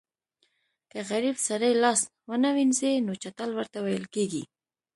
[0.91, 1.99] که غریب سړی لاس
[2.29, 4.43] ونه وینځي نو چټل ورته ویل کېږي.